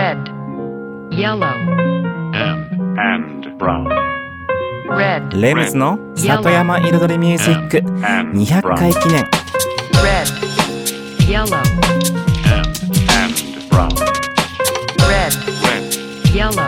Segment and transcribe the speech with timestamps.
[0.00, 0.16] red,
[1.10, 1.44] yellow,
[2.32, 3.86] and, and brown.
[4.88, 8.76] red, レムズの里山彩りミュージック And, 200 brown.
[8.78, 9.24] 回記念
[10.02, 10.26] red,
[11.28, 11.56] yellow,
[12.48, 12.64] And,
[13.12, 13.90] and brown.
[15.06, 15.32] red,
[15.68, 16.66] Red, yellow,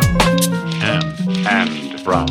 [0.82, 2.26] and, and brown.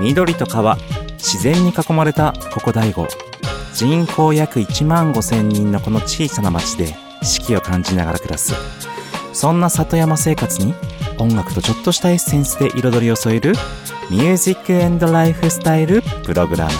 [0.00, 0.76] 緑と川
[1.18, 3.06] 自然に囲まれたここ大悟
[3.72, 6.94] 人口約1万5千人のこの小さな町で
[7.24, 8.54] 四季を感じながら暮らす。
[9.32, 10.74] そんな里山生活に
[11.18, 13.52] 音楽とちょっとしたエッセンスで彩りを添える
[14.10, 16.72] ミュージックエンドライフスタイルプログラム。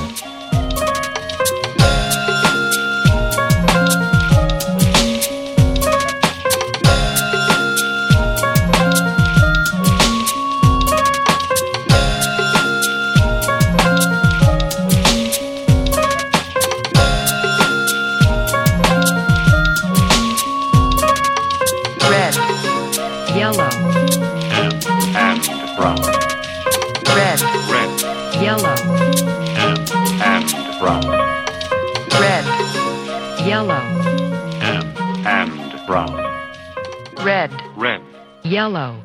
[38.65, 38.97] Yellow.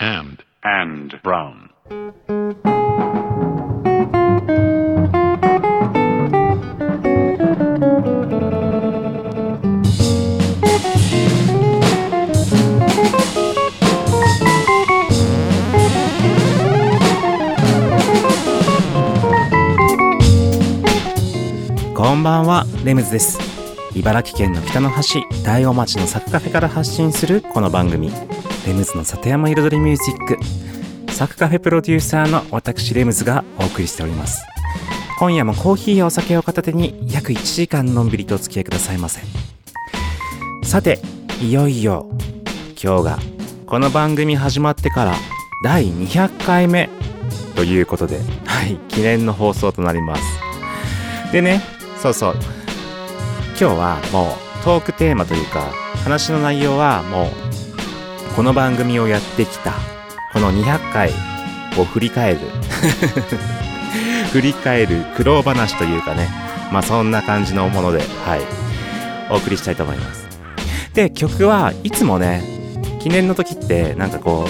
[0.00, 1.70] and, and brown.
[21.94, 23.38] こんばんはレムズです
[23.94, 28.10] 茨城県の北の端大尾町のサクカフェから発信するこの番組
[28.68, 31.12] レムズの里山彩りミュージック。
[31.14, 34.44] サクカフェプロデューサーの私レムズがお送りしております。
[35.18, 39.22] 今夜もコーヒーやお酒を片手に約1時間のんびりとお付き合いくださいませ。
[40.64, 41.00] さて
[41.40, 42.10] いよいよ
[42.80, 43.18] 今日が
[43.64, 45.14] この番組始まってから
[45.64, 46.90] 第200回目
[47.56, 50.22] ということではい記念の放送となります。
[51.32, 51.62] でね
[51.96, 52.34] そうそう。
[53.58, 55.62] 今日はもうトークテーマというか
[56.04, 57.57] 話の内容はもう
[58.36, 59.72] この番組をやってきた
[60.32, 61.10] この200回
[61.78, 62.40] を振り返る。
[64.32, 66.28] 振り返る苦労話というかね。
[66.70, 68.40] まあそんな感じのものではい。
[69.30, 70.28] お送りしたいと思います。
[70.94, 72.42] で曲はいつもね
[73.00, 74.48] 記念の時ってなんかこ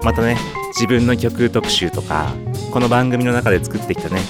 [0.00, 0.36] うまたね
[0.74, 2.32] 自分の曲特集とか
[2.70, 4.20] この番組の中で作ってきたね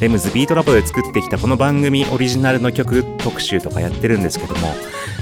[0.00, 4.74] レムズビートラボで作ってきたこの番組オリジナルの曲特集とかやってるんですけども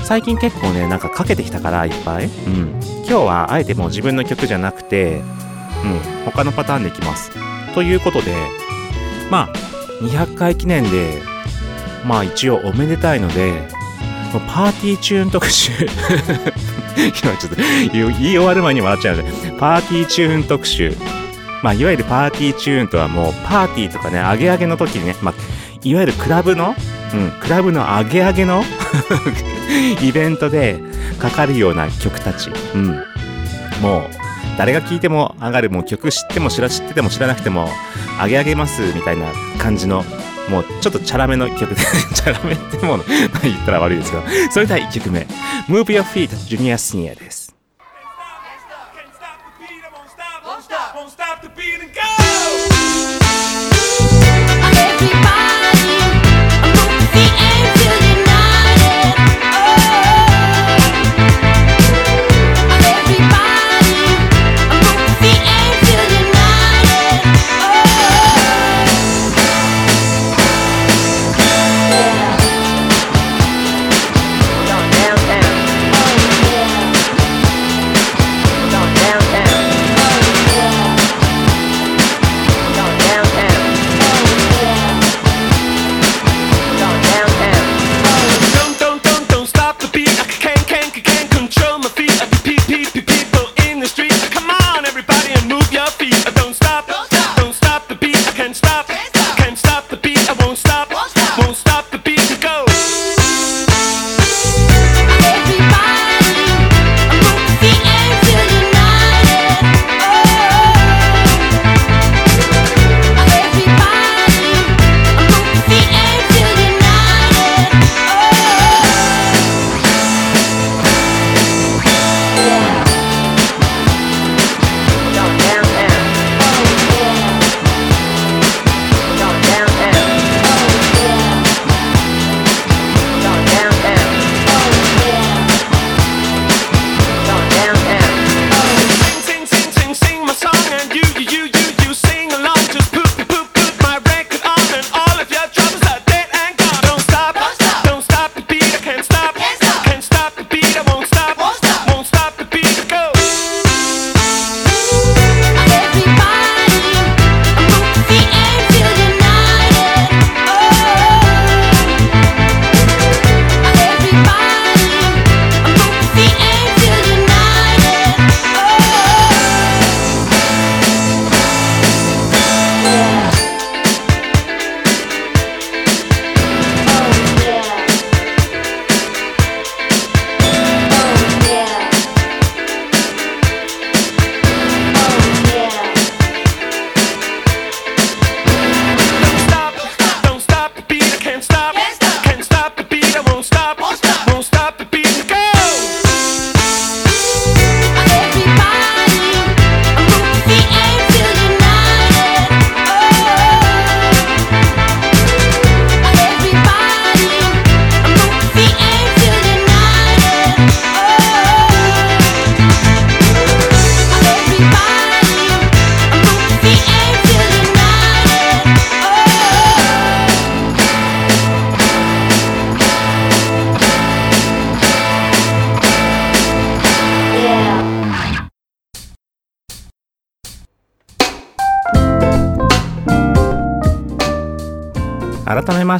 [0.04, 2.26] 最近結構ねなんかかけてきたからいっぱい。
[2.26, 2.80] うん。
[3.06, 5.22] 今日はあえてもう自分の曲じゃなくて
[5.84, 7.30] うん他のパターンでいきます。
[7.74, 8.34] ということで
[9.30, 9.52] まあ
[10.02, 11.22] 200回記念で
[12.06, 13.52] まあ一応おめでたいので
[14.32, 15.72] パーティーチューン特集。
[16.96, 17.56] 今ちょっと
[17.92, 20.94] 言い終わる前に笑っちゃうのでパーティーチューン特集。
[21.64, 25.34] まあ、いわゆるパーティーチューンとはもうパーティーとかね、アゲアゲの時にね、まあ、
[25.82, 26.74] いわゆるクラブの、
[27.14, 28.64] うん、クラブのアゲアゲの？
[30.02, 30.78] イベントで
[31.18, 32.50] かかるような曲たち。
[32.74, 32.88] うん。
[33.80, 34.02] もう、
[34.58, 37.68] 誰が聴いても上がる、もう曲知っても知ら知ってても知らなくても、
[38.20, 39.26] アゲアゲますみたいな
[39.58, 40.04] 感じの、
[40.48, 41.76] もうちょっとチャラめの曲で、
[42.14, 45.26] チャラめってもの、まあ言ったら悪いですけど、それでは1曲目、
[45.68, 47.43] Move Your Feet ジュニアスニアです。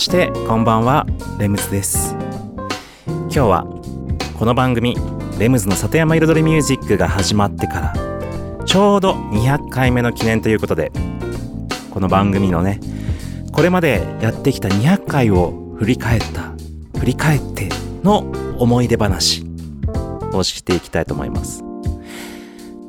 [0.04, 1.06] してこんばんは
[1.38, 2.14] レムズです。
[3.06, 3.64] 今日は
[4.38, 4.94] この番組
[5.38, 10.92] レムズの里山彩りミュージックが始まってからちょうど200回目の記念ということで
[11.90, 12.80] この番組のね
[13.50, 16.52] これまでやってきた200回を振り返った
[16.98, 17.70] 振り返って
[18.02, 19.46] の思い出話
[20.34, 21.64] をしていきたいと思います。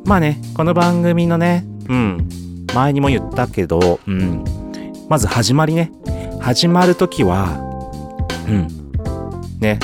[0.04, 2.28] まあねこの番組のねうん
[2.74, 4.44] 前にも言ったけどうん
[5.08, 5.94] まず始まりね
[6.46, 7.58] 始まる時は
[8.48, 8.68] うん。
[9.60, 9.80] ね。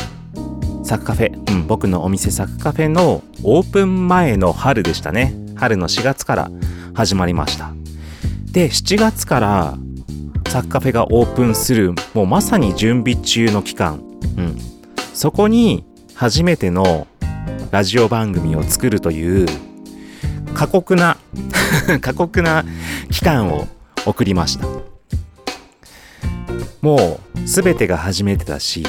[0.84, 5.34] サクカフェ、うん、僕のお店サクカフェのオープン前の春でしたね。
[5.56, 6.52] 春の4月から
[6.94, 7.74] 始まりました。
[8.52, 9.78] で7月から
[10.50, 13.96] サクカフェがオープンするもうまさに準備中の期間、
[14.38, 14.58] うん、
[15.16, 17.08] そこに初めての
[17.72, 19.48] ラジオ番組を作るという
[20.54, 21.18] 過酷な
[22.02, 22.64] 過酷な
[23.10, 23.68] 期間を
[24.06, 24.91] 送りました。
[26.82, 28.86] もう全てが初めてだし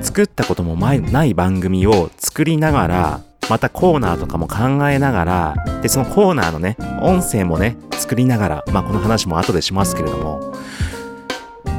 [0.00, 10.52] 作ったこともない番組を作りながらまたコーナーとかも考えながらでそのコーナーのね音声もね作りながらまあこの話も後でしますけれども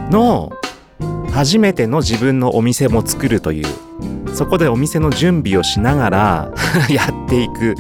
[0.09, 0.51] の
[1.31, 3.67] 初めての自分のお店も作るという
[4.33, 6.51] そこでお店の準備をしながら
[6.89, 7.75] やっていく。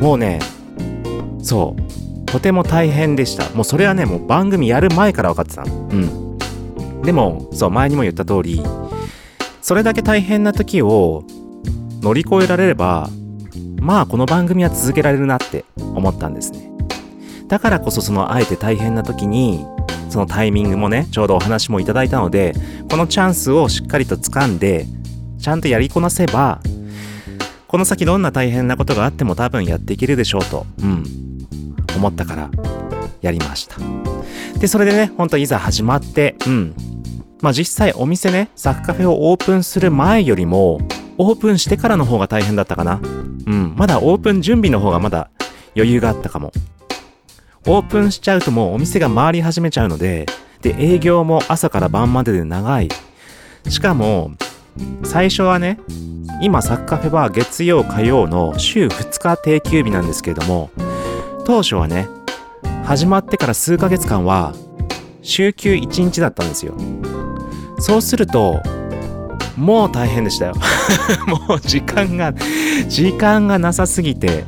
[0.00, 0.40] もうね
[1.40, 1.83] そう。
[2.34, 3.48] とても大変でした。
[3.50, 5.88] もうそれはねもう番組やる前から分かってたの。
[5.88, 7.02] うん。
[7.02, 8.60] でもそう前にも言った通り
[9.62, 11.22] それだけ大変な時を
[12.00, 13.08] 乗り越えられれば
[13.80, 16.72] まあこの番組は続けられるなって思ったんですね。
[17.46, 19.64] だからこそそのあえて大変な時に
[20.10, 22.54] そのタイミングもねちょうどお話もいただいたので
[22.90, 24.86] このチャンスをしっかりと掴んで
[25.38, 26.60] ちゃんとやりこなせば
[27.68, 31.23] この先どんな大変なことがあっても多分やっていけるでしょうと、うん、
[32.04, 32.50] 思ったから
[33.22, 33.76] やりました。
[34.58, 36.74] でそれでねほんといざ始まってうん。
[37.40, 40.80] まあ実際お店ねサクカフェをオープンする前よりも
[41.18, 43.00] オープンしてからの方が大変だったかな。
[43.02, 43.06] う
[43.50, 43.74] ん。
[43.76, 45.30] まだオープン準備の方がまだ
[45.74, 46.52] 余裕があったかも。
[47.66, 50.26] オープンしちゃうともうお店が回り始めちゃうので
[50.60, 52.88] で営業も朝から晩までで長い。
[53.68, 54.32] しかも
[55.04, 55.78] 最初はね
[56.42, 60.70] 今サッカフェは月曜火曜の週2日定休日なんですけれども
[61.44, 62.08] 当初はね
[62.84, 64.54] 始まってから数ヶ月間は
[65.22, 66.74] 週休1日だったんですよ。
[67.78, 68.62] そうすると
[69.56, 70.54] もう大変でしたよ。
[71.26, 72.34] もう時間が
[72.88, 74.44] 時間がなさすぎて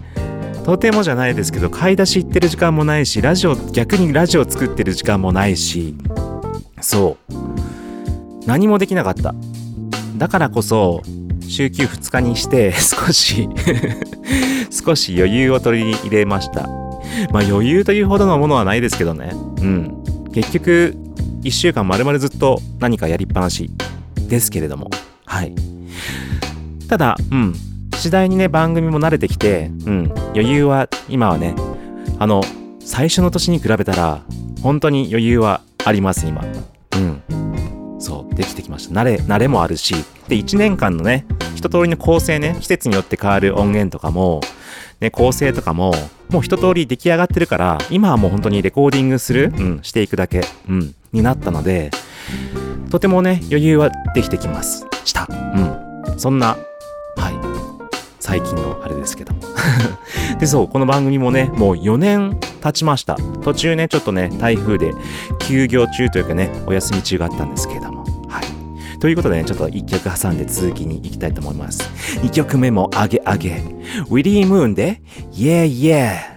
[0.65, 5.95] とてもじゃないですけど買い出し行ってる時間もないしラジオ逆にラジオ作ってる時間もないし
[6.81, 7.35] そう。
[8.47, 9.35] 何もできなかった。
[10.17, 11.03] だからこそ
[11.49, 13.49] 週休2日にして少し
[14.71, 16.86] 少し余裕を取り入れました。
[17.33, 19.33] まあ余裕というほどのものはないですけどね。
[19.61, 20.05] うん。
[20.33, 20.95] 結局
[21.43, 23.71] 1週間丸々ずっと何かやりっぱなし
[24.29, 24.91] ですけれども。
[25.25, 25.55] はい。
[26.89, 27.55] ただうん。
[27.95, 30.13] 次第にね番組も慣れてきてうん。
[30.35, 31.55] 余裕は今はね
[32.19, 32.43] あの
[32.81, 34.23] 最初の年に比べたら
[34.63, 36.45] 本当に余裕はあります今。
[36.97, 37.23] うん。
[37.99, 39.01] そうできてきました。
[39.01, 39.95] 慣れ慣れもあるし。
[40.29, 44.41] で1年間のね一通りの構成ね季節によって変わる音源とかも
[45.01, 45.93] ね構成とかも
[46.31, 51.91] もう一通り出来上がってるから今はもう本当にレコーディングする、うん、していくだけ、うん、になったので
[52.91, 54.87] とてもね余裕はできてきます。
[55.05, 55.29] した。
[55.31, 56.19] うん。
[56.19, 56.57] そんな
[57.17, 57.35] はい。
[58.21, 59.35] 最近のあれですけど。
[60.39, 63.17] でそうこの番組もねもう4年経ちました。
[63.43, 64.95] 途中ねちょっとね台風で
[65.41, 67.96] 休業中というかねお休み中があったんですけれども。
[69.01, 71.83] ということでねちょっと1曲挟んで続きに行きたいと思います。
[72.21, 73.51] 2曲目も上げ上げ。
[74.09, 75.01] ウィリー・ムーンで
[75.33, 76.37] Yeah Yeah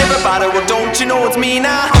[0.00, 1.97] Everybody, well, don't you know it's me now?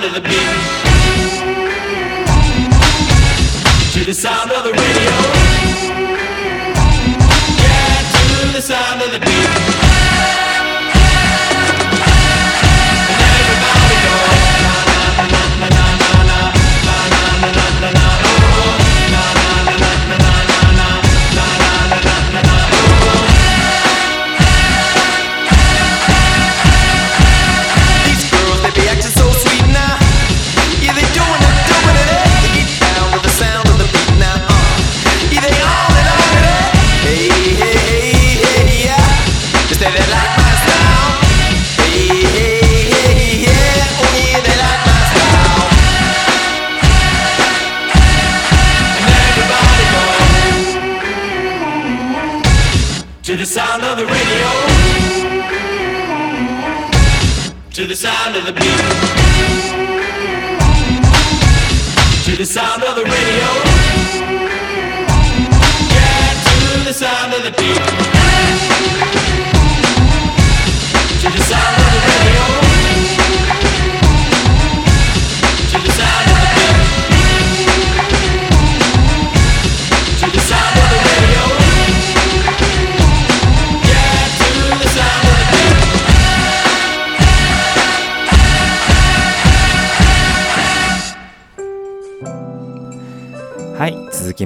[0.00, 0.40] Sound of the beat.
[3.92, 4.99] To the sound of the radio.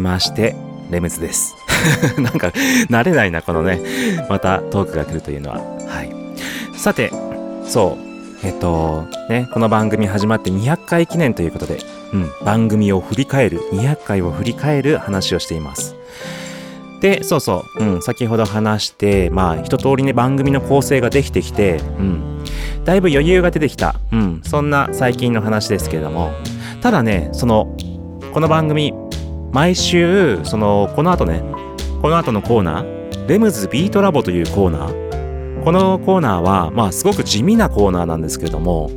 [0.05, 0.55] まして、
[0.91, 1.57] レムズです。
[2.21, 2.49] なんか、
[2.91, 3.81] 慣れないな、このね、
[4.29, 5.57] またトークが来るというのは。
[5.57, 6.11] はい。
[6.79, 7.11] さて、
[7.67, 7.97] そ
[8.43, 11.79] う、えっと、ね、この番組始まって200回記念ということで、
[12.13, 15.97] うん、番組を振り返る、200回を振り返る話をしています。
[17.01, 22.45] で、そうそう、うん、先ほど話して、まあ、一通りね、番組の構成ができてきて、うん、
[22.85, 26.31] だいぶ余裕が出てきた、うん、そんな最近の話ですけれども、
[26.83, 27.75] ただね、その、
[28.35, 28.93] この番組、
[29.55, 31.41] 毎週、その、この後ね、
[32.03, 35.63] この後のコーナー、レムズビートラボというコーナー。
[35.63, 38.91] このコーナーは、まあ、すごく地味なコーナーなんですけれども、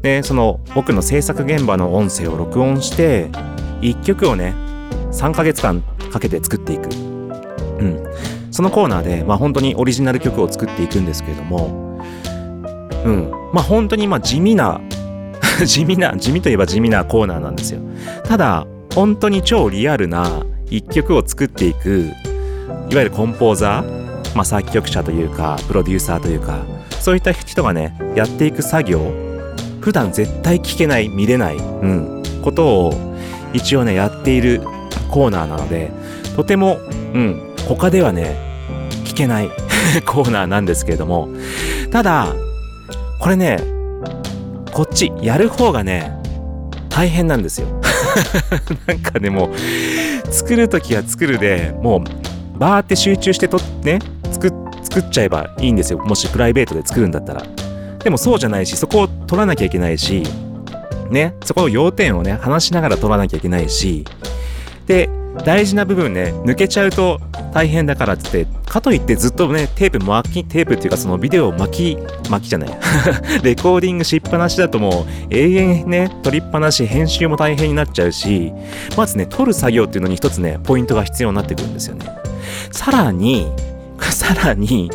[0.00, 3.28] で、その、僕の制作現場の音声を録音して、
[3.82, 4.54] 1曲をね、
[5.12, 6.88] 3ヶ月間かけて作っていく。
[6.88, 8.02] うん。
[8.50, 12.00] そのコーナーで、まあ、本当にオリジナル曲を作っていくんですけれども、
[13.04, 13.30] うん。
[13.52, 14.80] まあ、本当に、まあ、地味な、
[15.66, 17.80] 地味な、地味といえば地味なコーナーなんですよ。
[18.24, 22.10] ただ、本当に超リアルな一曲を作っていく、
[22.90, 26.64] いわゆるコンポーザー、まあ、作曲者というか、プロデューサーというか、
[27.00, 29.00] そういった人がね、やっていく作業、
[29.80, 33.16] 普段絶対聞けない、見れない、うん、ことを
[33.52, 34.60] 一応ね、やっている
[35.10, 35.90] コーナーなので、
[36.36, 36.78] とても、
[37.14, 38.36] うん、他ではね、
[39.04, 39.48] 聞けない
[40.06, 41.28] コーナーなんですけれども、
[41.90, 42.28] ただ、
[43.18, 43.58] これね、
[44.72, 46.12] こっち、やる方がね、
[46.88, 47.79] 大変なんですよ。
[48.86, 53.98] なんかね、もう、作るときは作るで、もう、バーって集中してと、ね、
[54.30, 55.98] 作っ、作っちゃえばいいんですよ。
[55.98, 57.42] もしプライベートで作るんだったら。
[58.02, 60.22] でもそうじゃないし、そこを取らなきゃいけないし、
[61.10, 64.04] ね、そこの要点をね、話しながら取らなきゃいけないし、
[64.86, 65.10] で、
[65.44, 67.20] 大事な部分ね、抜けちゃうと
[67.52, 72.68] 大変だからっつって、かといってずっとね、テープ巻き、テープっていうかそのビデオを巻き、巻きじゃない。
[73.42, 78.52] レコーディングしっぱなしだともう永遠ね、撮りっぱなし、編集も大変になっちゃうし、
[78.96, 82.06] まずね、撮る作業っていうのに一つね、ポイントが必要になってくるんですよね。
[82.70, 83.50] さらに、
[84.00, 84.90] さらに、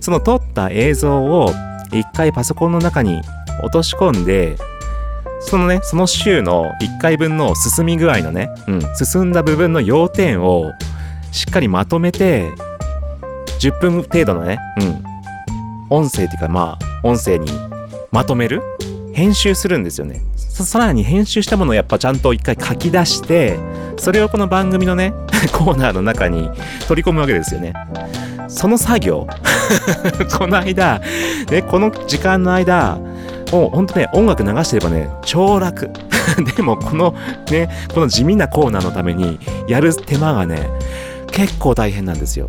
[0.00, 1.52] その撮った映像を
[1.92, 3.20] 一回パソコンの中に
[3.62, 4.56] 落とし込んで、
[5.40, 10.72] そのね、その週の1回分の進み具合のね、うん、進んだ部分の要点を
[11.32, 12.50] しっかりまとめて、
[13.60, 17.50] 10分程度のね、うん、音声っていうかまあ、音声に
[18.10, 18.62] まとめる
[19.12, 20.20] 編集するんですよね。
[20.36, 23.58] さらに編集したものをやっぱちゃんと一回書き出して、
[23.98, 25.12] それをこの番組のね、
[25.52, 26.50] コーナーの中に
[26.86, 27.74] 取り込むわけですよね。
[28.48, 29.26] その作業、
[30.38, 31.00] この間、
[31.50, 32.98] ね、この時間の間、
[33.52, 35.90] もうほんとね、音楽流してればね、超楽。
[36.56, 37.14] でも、この
[37.50, 39.38] ね、この地味なコーナーのために
[39.68, 40.68] やる手間がね、
[41.30, 42.48] 結構大変なんですよ。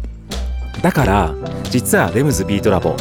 [0.81, 1.33] だから、
[1.69, 2.95] 実はレムズビートラボ、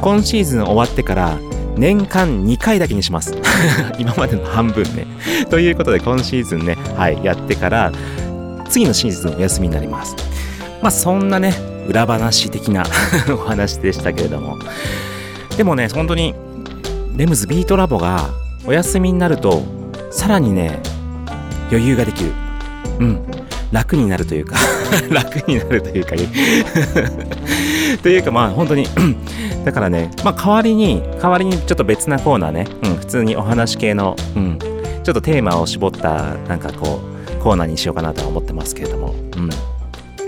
[0.00, 1.38] 今シーズン終わってから、
[1.76, 3.34] 年間2回だけにします。
[3.98, 5.06] 今までの半分ね。
[5.48, 7.92] ということで、今シーズンね、はい、やってから、
[8.68, 10.14] 次のシーズンお休みになります。
[10.82, 11.54] まあ、そんなね、
[11.88, 12.84] 裏話的な
[13.32, 14.58] お話でしたけれども。
[15.56, 16.34] でもね、本当に、
[17.16, 18.30] レムズビートラボが
[18.66, 19.62] お休みになると、
[20.10, 20.80] さらにね、
[21.70, 22.32] 余裕ができる。
[22.98, 23.30] うん。
[23.72, 24.56] 楽になるというか
[25.10, 26.16] 楽になるというか
[28.02, 28.86] というかまあ本当に
[29.64, 37.00] だからね、まあ、代わりに代わりにちょっと別なコーナーね、うん、普通にお話系の、うん、ちょっとテーマを絞ったなんかこ
[37.38, 39.50] うコーナーにしようかなとは思ってますけれども、うん、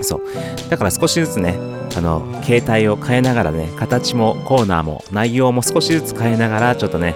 [0.03, 0.21] そう。
[0.69, 1.57] だから少しずつね
[1.95, 7.15] あの携帯を変えながらね形もコーナーも内容も少しずつ変えながらちょっとね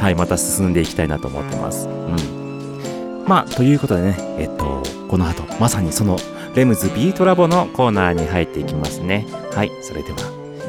[0.00, 1.88] はいまた進んでいきたいなと思ってます。
[1.88, 3.24] うん。
[3.26, 6.16] まあということでねえっとこの後まさにその
[6.54, 9.26] レムズビートラボのコーナーに入っていきますね。
[9.54, 10.18] はいそれでは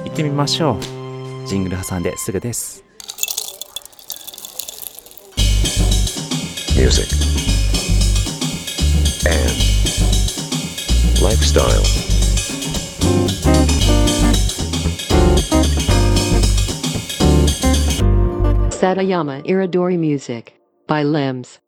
[0.05, 0.77] 行ってみましょ
[1.43, 1.47] う。
[1.47, 2.83] ジングル挟んですぐです。
[6.77, 7.50] Music,
[11.21, 11.83] lifestyle.
[18.71, 21.59] Satayama Iridori Music by Limbs.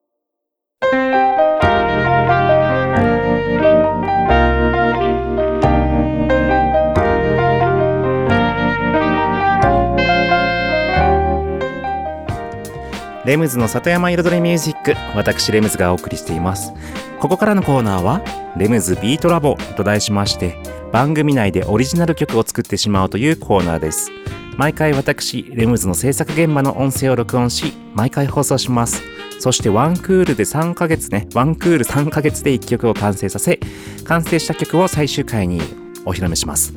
[13.26, 16.74] レムズの里山彩りミュージック私レムズがお送りしています。
[17.22, 18.22] ここからのコーナーは
[18.58, 20.58] レムズビートラボと題しまして
[20.92, 24.12] 番組内でオリジナル曲を作ってしまうというコーナーです。
[24.58, 29.02] 毎回私レムズの制作現場の音声を録音し毎回放送します。
[29.40, 33.60] そしてワンクールで3ヶ月ねワンクール3ヶ月で1曲を完成させ
[34.04, 35.62] 完成した曲を最終回に
[36.06, 36.74] お披露目します。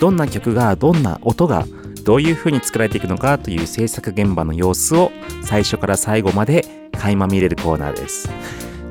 [0.00, 1.66] どんな曲がどんな音が
[2.08, 5.12] どういう風に作られていくのかという制作現場の様子を
[5.44, 8.30] 最初から最後まで垣間見れるコーナーです。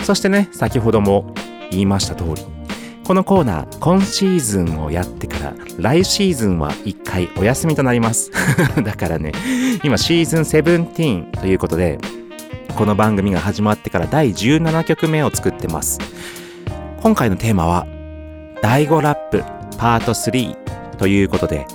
[0.04, 1.34] そしてね先ほども
[1.72, 2.46] 言いました通り
[3.04, 8.30] このコーナー今シーズンをやってから来シーズンは1回お休みとなります。
[8.86, 9.32] だからね
[9.84, 11.98] 今シーズン17ということで
[12.76, 15.98] この番組が始まってから第17曲目を作ってます。
[17.02, 17.88] 今回のテーマは
[18.62, 19.44] 第5ラップ
[19.80, 20.56] パート3
[20.98, 21.66] ということで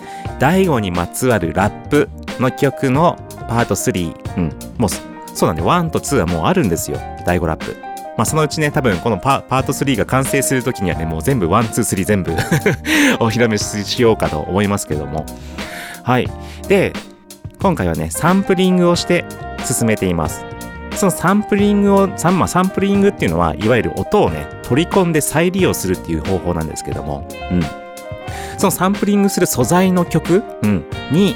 [0.42, 2.08] 第5にまつわるラップ
[2.40, 3.16] の曲の
[3.48, 4.90] パート3、うん、もう
[5.32, 6.98] そうなんで1と2はもうあるんですよ。
[7.24, 7.76] 第5ラップ。
[8.16, 12.32] まあそのうちね多分このパパート3が完成するときにはねもう全部123全部
[13.22, 15.26] お披露目しようかと思いますけども。
[16.02, 16.28] はい。
[16.66, 16.92] で
[17.60, 19.24] 今回はねサンプリングをして
[19.64, 20.44] 進めています。
[20.96, 27.28] そのサンプリングをサン,、まあ、サンプリングっていうのはいわゆる音をね取り込んで再利用するっていう方法なんですけども。
[27.52, 27.81] うん。
[28.58, 31.34] そのサンプリングする素材の曲、うん、に、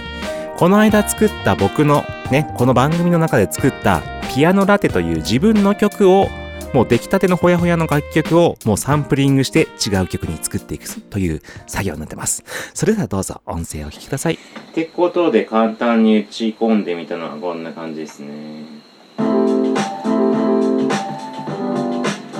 [0.56, 4.02] この間作った僕のね、この番組の中で作った
[4.34, 6.28] ピアノラテという自分の曲を、
[6.74, 12.44] もう出来たてのほやほやの楽曲をもうサンプリングして違う曲に作っていくという作業になってます。
[12.74, 14.34] それではどうぞ音声をお聞きください。
[14.34, 14.38] っ
[14.74, 18.64] てことで簡単に打ち込んでみたのはこんな感じですね。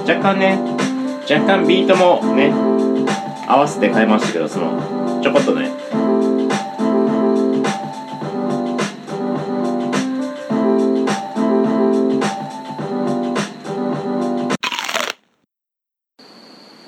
[0.07, 0.59] 若干ね、
[1.31, 2.76] 若干ビートもね、
[3.49, 5.71] 合わせて変えましたけどそのちょこっとね。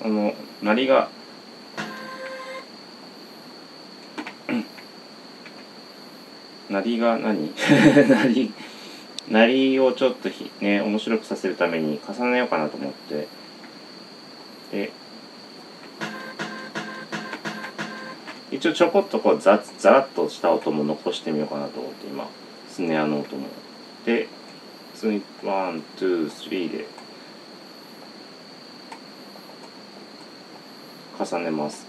[0.03, 1.09] あの鳴りが
[4.49, 4.65] うん。
[6.71, 7.53] 鳴りが何？
[8.09, 8.53] 鳴り
[9.29, 13.29] 鳴りをちょっとひね面白くさせるために重ねようかなと思って。
[14.73, 14.93] で
[18.51, 22.27] 一応ちょこっとこうザザラッとした音も残してみようかなと思って今
[22.69, 23.47] スネアの音も。
[24.05, 24.29] で
[24.95, 26.99] 普通に one two three で。
[31.21, 31.85] 重ねます。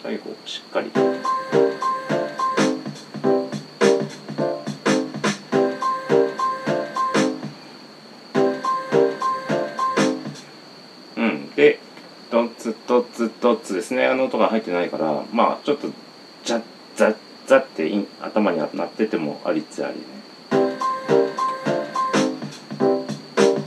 [0.00, 0.86] 最後しっかり。
[0.86, 1.39] う
[12.90, 15.86] ドッツドッツですねあの音が入ってないからまあちょっと
[16.44, 16.62] ザッ
[16.96, 20.02] ザッザッってイン頭になっててもありっつありね。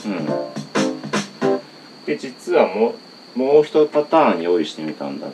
[0.05, 2.05] うん。
[2.05, 2.95] で実はも
[3.37, 5.27] うもう一パターン用意してみたんだ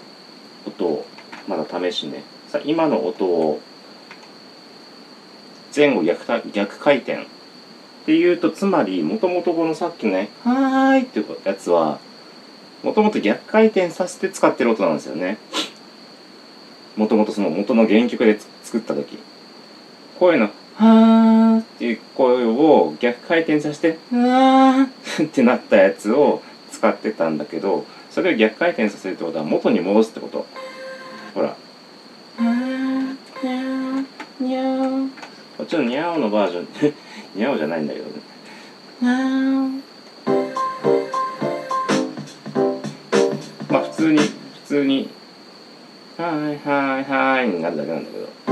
[0.67, 1.07] 音を
[1.47, 2.21] まだ試しね。
[2.47, 3.59] さ今の音を
[5.75, 7.25] 前後逆逆回転っ
[8.05, 11.97] ていうとつまりもともとこのさっきね「はーい」ってやつは
[12.83, 15.37] もともと逆回転させて使ってる音なんですよね。
[16.95, 19.17] もともとその元の原曲でつ作った時。
[20.19, 30.45] 声の「はー」っていう声を逆回転させて「はー」ってなったやつを使ってたんだけどそれを逆回転させるってことは元に戻すってこと。
[31.33, 34.05] ほら「はーにゃー
[34.39, 35.09] にゃー」
[35.57, 36.93] こっちの「にゃー」のバージョン
[37.35, 38.11] にゃおじゃないんだけどね。
[39.01, 39.78] にゃー
[44.69, 45.09] 通に
[46.15, 46.29] 「はい
[46.67, 48.48] はいはい」になるだけなんだけど。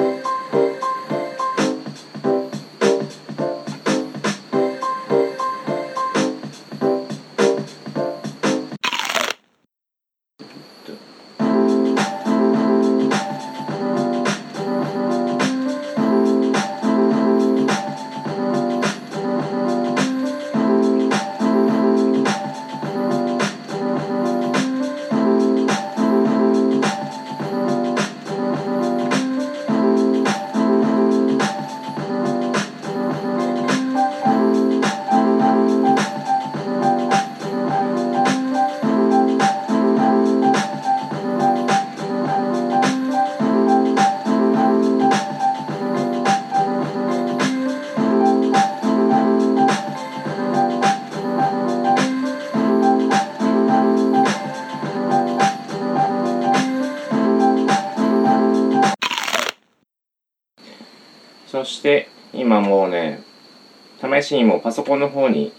[64.27, 65.53] 試しにもパソコンの方に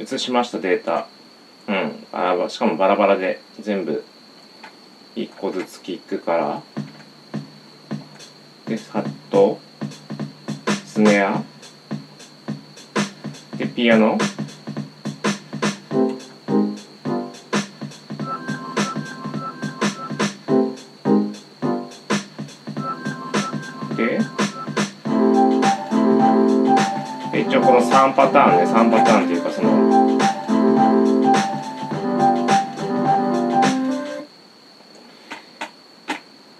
[0.00, 1.06] 移しましたデータ。
[1.68, 2.06] うん。
[2.10, 4.02] あしかもバラバラで全部
[5.14, 6.62] 1個ずつキックから。
[8.66, 9.60] でハット。
[10.86, 11.40] スネア。
[13.56, 14.18] でピアノ。
[28.08, 30.18] 3パターンね3パターンっていうかその。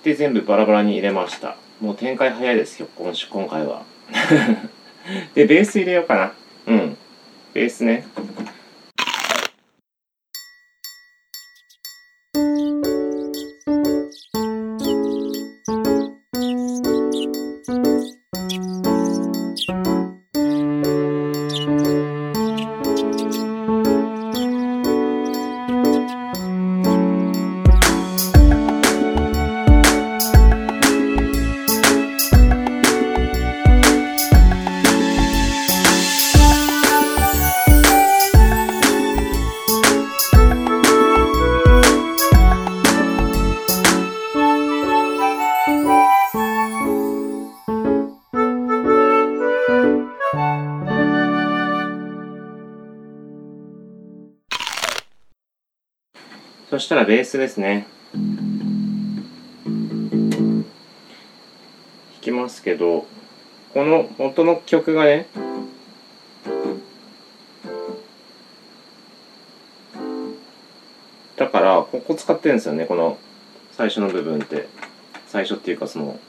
[0.02, 1.56] で全部バラバラに入れました。
[1.80, 3.82] もう展開早いですよ今週今回は。
[5.34, 6.32] でベース入れようかな。
[6.66, 6.96] うん。
[7.54, 8.06] ベースね。
[56.79, 57.88] そしたらベースですね。
[58.14, 60.64] 弾
[62.21, 63.05] きますけど
[63.75, 65.27] この元の曲がね
[71.35, 73.19] だからここ使ってるんですよねこの
[73.73, 74.69] 最初の部分って。
[75.27, 76.21] 最初っていうかその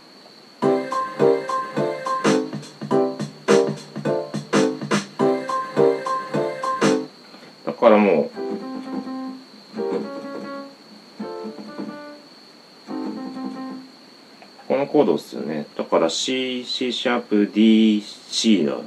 [15.00, 15.66] コードですよね。
[15.78, 18.82] だから C、C シャープ D、C だこ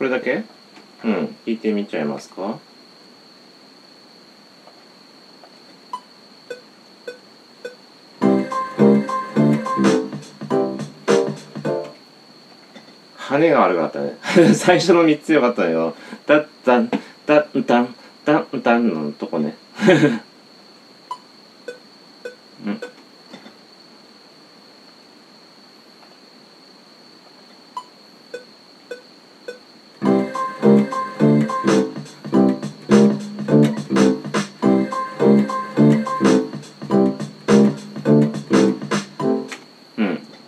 [0.00, 0.42] れだけ？
[1.04, 1.14] うん。
[1.14, 2.58] 弾いてみちゃいますか？
[13.16, 14.16] 羽が悪かったね。
[14.56, 15.94] 最初の3つよかったんだけど
[16.26, 16.90] ダッダン
[17.26, 17.94] ダッダン
[18.24, 19.54] ダンダンのとこね
[22.64, 22.80] うん。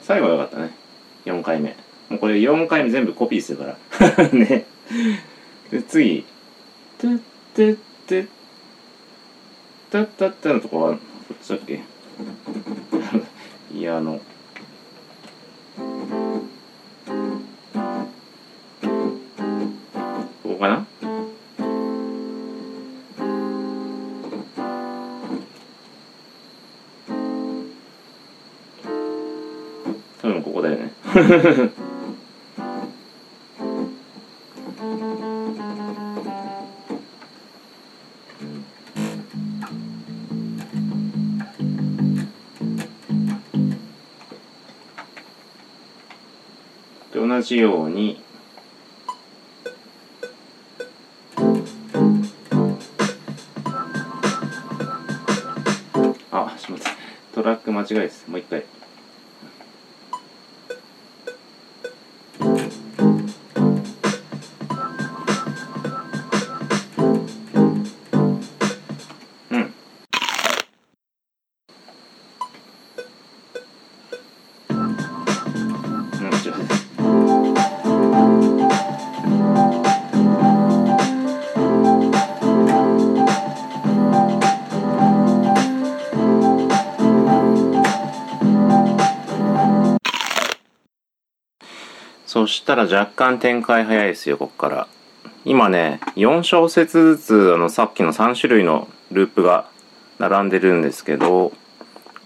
[0.02, 0.70] 最後はよかったね。
[1.24, 1.76] 4回目。
[2.08, 4.28] もうこれ4回目全部コピーするから。
[4.32, 4.66] ね。
[5.70, 6.24] で次
[6.98, 7.20] 「トゥッ
[7.54, 8.28] トゥットゥッ
[9.90, 10.98] タッタッタのとこはこ
[11.32, 11.80] っちだっけ？
[13.74, 14.20] いやあの
[20.42, 20.86] ここかな？
[30.22, 30.92] 多分ここだよね。
[47.50, 48.22] じように。
[56.30, 56.94] あすみません
[57.34, 58.64] トラック間違いですもう一回。
[92.70, 94.86] したら若干展開早いですよ、こっから。
[95.44, 99.66] 今ね、4小節ずつ、あの、さっきの3種類のループが
[100.20, 101.52] 並んでるんですけど、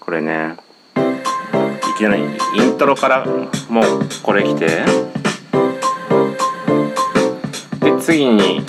[0.01, 0.57] これね、
[0.97, 2.25] いきなり
[2.57, 3.25] イントロから
[3.71, 3.85] もう
[4.23, 4.67] これ来て、
[7.81, 8.61] で、次に、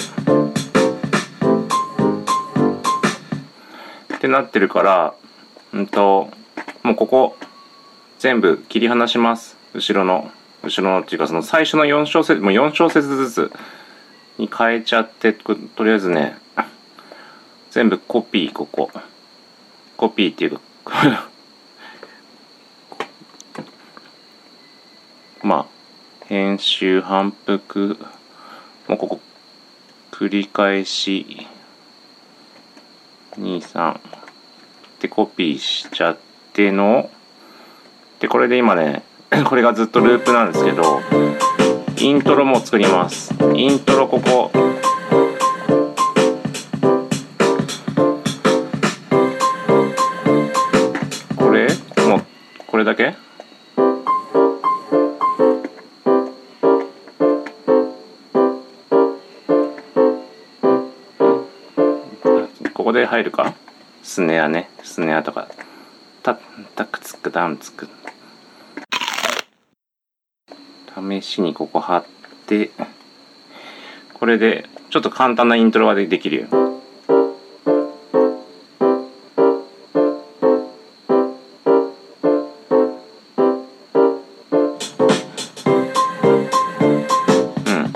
[4.16, 5.14] ってなってるから、
[5.74, 6.30] うんと、
[6.84, 7.36] もうここ、
[8.20, 9.58] 全部切り離します。
[9.74, 10.32] 後ろの、
[10.66, 13.52] 後ろのっていうかその最初の4小節、もう4小節ずつ
[14.38, 16.38] に変えちゃって、とりあえずね、
[17.72, 18.90] 全部コピー、ここ。
[19.98, 21.30] コピーっていうか、
[25.44, 25.66] まあ、
[26.26, 27.98] 編集、反復、
[28.88, 29.22] もうここ、
[30.12, 31.48] 繰り返し、
[33.38, 34.00] 2、3
[35.00, 36.18] でコピーしちゃっ
[36.54, 37.10] ての、
[38.20, 39.04] で、これで今ね、
[39.46, 41.02] これがずっとループなんですけど、
[41.98, 43.34] イントロも作ります。
[43.54, 44.52] イントロここ。
[51.36, 51.68] これ？
[52.08, 52.22] もう、
[52.68, 53.16] これだけ？
[62.74, 63.54] ここで入るか？
[64.04, 64.70] スネアね。
[64.84, 65.48] スネアとか。
[66.24, 66.38] た、
[66.76, 67.88] たくつくダンつく。
[70.96, 72.06] 試しにここ貼っ
[72.48, 72.72] て、
[74.14, 76.48] これでちょっと簡単なイントロがでできるよ。
[76.52, 76.62] うん。
[76.62, 76.64] う
[87.84, 87.92] ん。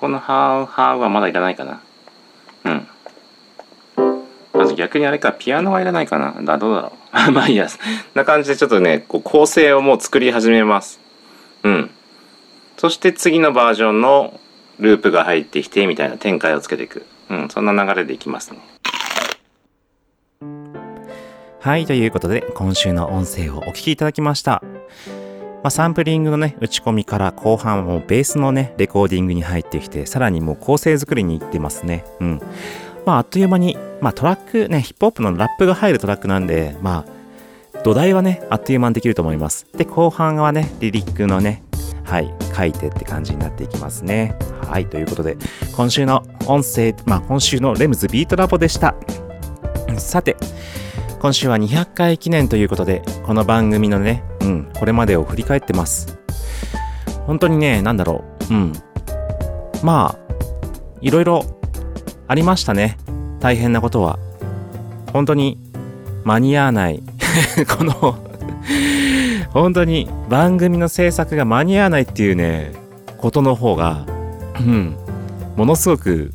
[0.00, 1.82] このハーハーはまだいらないかな。
[2.64, 2.88] うん。
[4.54, 6.34] まず逆にあれか、ピアノはいらないかな。
[6.42, 6.99] だどうだろう。
[7.32, 7.68] まあいいや。
[8.14, 11.00] な感じでちょっとね、こう構成をもう作り始めます。
[11.62, 11.90] うん。
[12.76, 14.40] そして次のバージョンの
[14.78, 17.04] ループが入ってきてみたいな展開をつけていく。
[17.28, 18.58] うん、そんな流れでいきますね。
[21.60, 24.62] はい、ということで今週の音声をお聞きいただきました。
[25.62, 32.06] まあ、サンプリングのね、打ち込みから後半はもうベースのね、レコーディングに入ってきて、さらにもう構成作りに行ってますね。
[32.20, 32.42] うん。
[33.06, 39.66] まあ、あっという間に、まあ、トラックね、ヒップホップのラップが入るトラックなんで、まあ、土台はね、あっという間にできると思います。
[39.76, 41.62] で、後半はね、リリックのね、
[42.04, 44.36] はい、書いてって感じになっていきますね。
[44.68, 45.36] はい、ということで、
[45.76, 48.94] 今週の音声、まあ、今週のレムズビートラボでした。
[49.96, 50.36] さて、
[51.20, 56.18] 今週は200回記念ということで、この番組のね、うん、これまでを振り返ってます。
[57.26, 58.72] 本当にね、なんだろう、うん。
[59.82, 60.34] まあ、
[61.00, 61.59] いろいろ
[62.30, 62.96] ありましたね。
[63.40, 64.16] 大変なことは。
[65.12, 65.58] 本当に
[66.22, 67.02] 間に合わない。
[67.76, 67.92] この、
[69.50, 72.70] 本当に番組の制作が間に合わないっていうね、
[73.18, 74.06] ことの方が、
[74.60, 74.94] うん、
[75.56, 76.30] ものすごく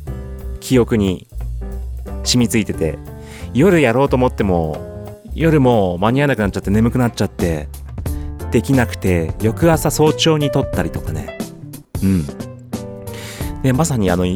[0.60, 1.28] 記憶に
[2.24, 2.98] 染みついてて、
[3.54, 4.76] 夜やろうと思っても、
[5.32, 7.68] 夜も間に合わなくなっちゃって眠くなっちゃって、
[8.50, 11.38] できなくて、翌朝早朝に撮ったりとかね。
[12.02, 12.26] うん。
[13.62, 14.26] で、まさにあの、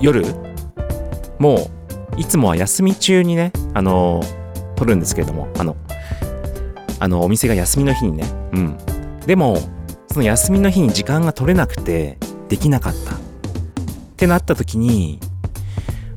[0.00, 0.24] 夜、
[1.38, 1.70] も
[2.16, 4.22] う、いつもは休み中にね、あの、
[4.76, 5.76] 撮るんですけれども、あの、
[7.00, 8.24] あの、お店が休みの日にね。
[8.52, 8.76] うん。
[9.26, 9.58] でも、
[10.10, 13.14] その休みの日に時間が取れなくて、できなかった。
[13.14, 13.18] っ
[14.16, 15.20] てなった時に、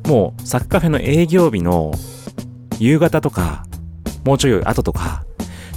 [0.07, 1.91] もう、サッカフェの営業日の
[2.79, 3.65] 夕方とか、
[4.25, 5.23] もうちょい後とか、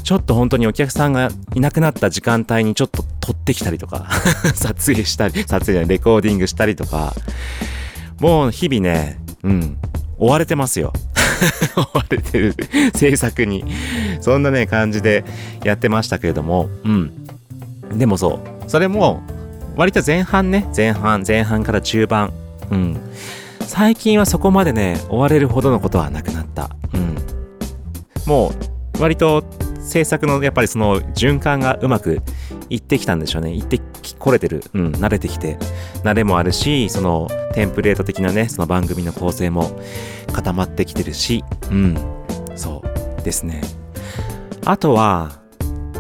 [0.04, 4.09] ちょっと本当にお客さんがいなくなった時間帯にちょっと撮ってきたりとか、
[4.54, 7.14] 撮影したり、撮影、レコーディングしたりとか、
[8.20, 9.78] もう日々ね、うん、
[10.18, 10.92] 追われてますよ。
[11.76, 12.54] 追われてる
[12.94, 13.64] 制作に。
[14.20, 15.24] そんなね、感じで
[15.62, 17.12] やってましたけれども、うん。
[17.96, 19.22] でもそう、それも、
[19.76, 22.33] 割と前半ね、前半、前半から中盤、
[22.70, 23.00] うん。
[23.61, 26.70] 最近はそこまでね、追われるほどのことはなくなった。
[26.92, 27.16] うん。
[28.26, 28.52] も
[28.98, 29.44] う、割と
[29.85, 32.23] 制作のやっぱりその循環がうまく
[32.70, 33.55] いってきたんでしょうね。
[33.55, 33.81] いって、
[34.18, 34.64] これてる。
[34.73, 35.59] うん、慣れてきて。
[36.03, 39.79] 慣れもあるし、そのテンプレート的なね、その番組の構成も
[40.33, 41.97] 固まってきてるし、うん、
[42.57, 42.83] そ
[43.18, 43.61] うですね。
[44.64, 45.33] あとは、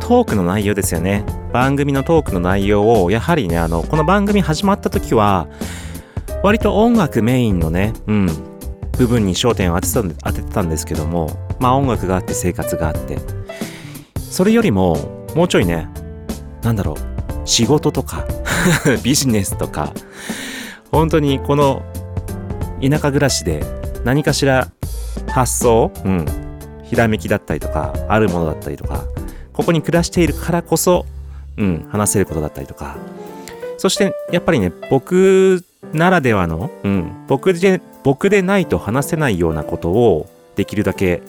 [0.00, 1.24] トークの内容ですよね。
[1.52, 5.46] 番組のトークの内容を、やはりね、あの、この番組始まった時は、
[6.42, 8.26] 割と音楽メインのね、うん、
[8.98, 13.18] 部分に焦点を当てたん当ててたんですけども、まあ音楽があって生活があって、
[14.34, 14.96] それよりも、
[15.36, 15.88] もうちょいね、
[16.60, 16.96] なんだろう、
[17.44, 18.26] 仕事とか、
[19.04, 19.92] ビジネスとか、
[20.90, 21.84] 本当にこの
[22.82, 23.64] 田舎暮らしで
[24.02, 24.66] 何かしら
[25.28, 26.26] 発想、うん、
[26.82, 29.04] ひらめきだったりとか、あるものだったりとか、
[29.52, 31.06] ここに暮らしているからこそ、
[31.56, 32.96] うん、話せることだったりとか、
[33.78, 41.22] そしてやっぱりね、僕ならではの、うん、僕で、僕でないと話せないようなことをできるだけ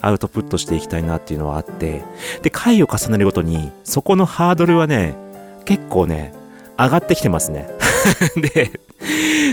[0.00, 2.02] アウトプットしていきたいなっていうのはあって、
[2.42, 5.14] で、回を重ねるごとに、そこのハードルはね、
[5.64, 6.32] 結構ね、
[6.78, 7.68] 上がってきてますね。
[8.54, 8.70] で、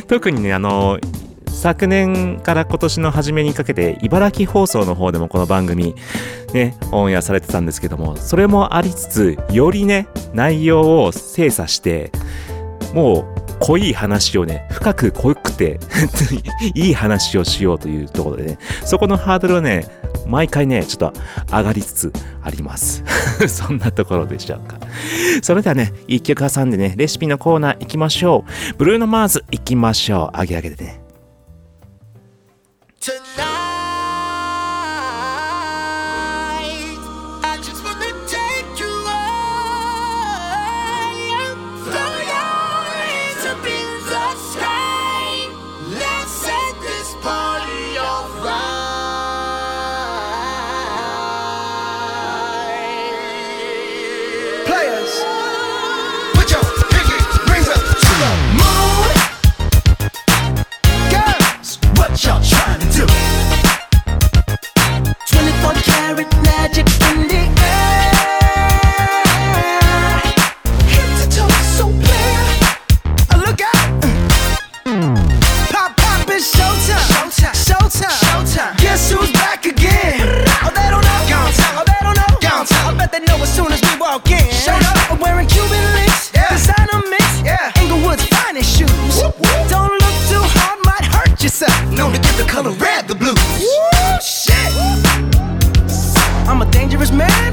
[0.08, 1.00] 特にね、あの、
[1.48, 5.96] 昨年から今年の初めにかけて、茨城放送の方でもこの番組、
[6.54, 12.12] ね、オンエアされてたんですけども、それもありつつ、よりね、内容を精査して、
[12.94, 15.80] もう、濃い話をね、深く濃くて、
[16.76, 19.86] いい話をしようというところでね、そこのハードルはね、
[20.28, 21.14] 毎回ね、ちょっと
[21.52, 23.04] 上がりつつあります。
[23.48, 24.78] そんなところでしょうか。
[25.42, 28.78] それではね、一曲挟んでね、レシピのコーナー行きましょう。
[28.78, 30.38] ブルーノ・マーズ行きましょう。
[30.38, 31.02] あげあげでね。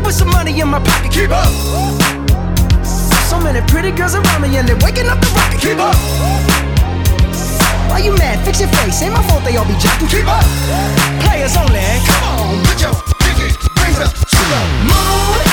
[0.04, 1.10] With some money in my pocket.
[1.12, 1.48] Keep up.
[3.30, 5.60] So many pretty girls around me and they're waking up the rocket.
[5.60, 5.96] Keep up.
[7.90, 8.44] Why you mad?
[8.44, 9.02] Fix your face.
[9.02, 10.08] Ain't my fault they all be jacking.
[10.08, 10.44] Keep up.
[11.24, 11.80] Players only.
[12.06, 13.48] Come on, put your pinky
[13.80, 15.43] rings up to the moon.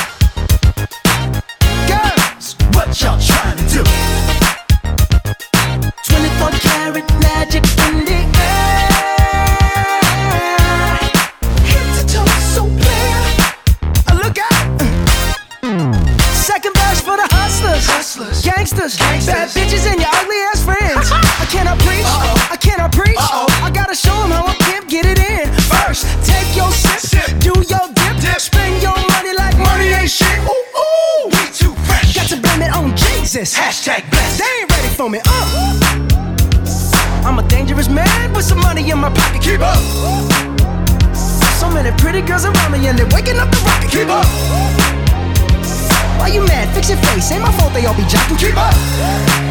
[47.32, 47.34] Fix.
[47.34, 48.38] Ain't my fault they all be jocking.
[48.38, 48.74] Keep up.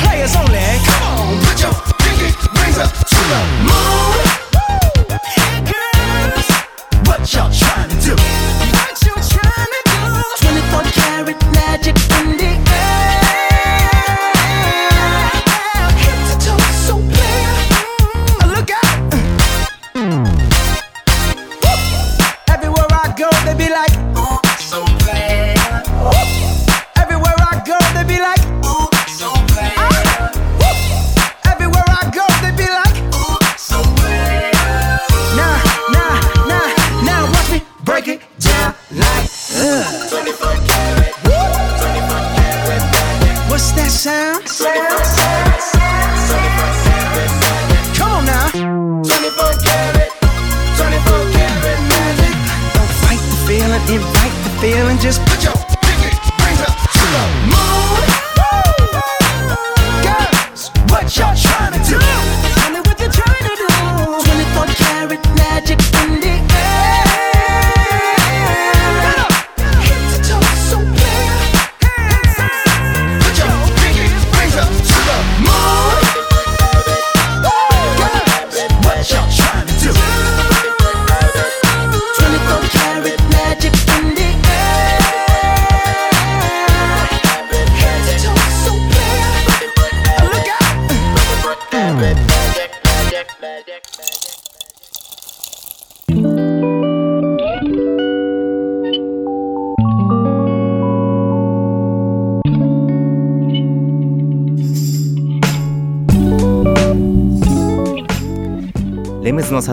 [0.02, 0.60] Players only.
[0.84, 3.59] Come on, put your pinky rings up to the